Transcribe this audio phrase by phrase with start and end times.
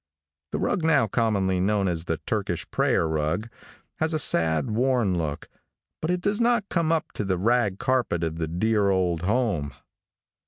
[0.51, 3.51] The rug now commonly known as the Turkish prayer rug,
[3.97, 5.47] has a sad, worn look,
[6.01, 9.75] but it does not come up to the rag carpet of the dear old home.